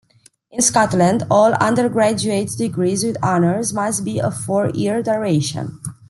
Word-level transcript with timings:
In 0.49 0.63
Scotland, 0.63 1.27
all 1.29 1.53
undergraduate 1.53 2.49
degrees 2.57 3.03
with 3.03 3.21
Honours 3.23 3.71
must 3.71 4.03
be 4.03 4.19
of 4.19 4.35
four-year 4.35 5.03
duration. 5.03 5.79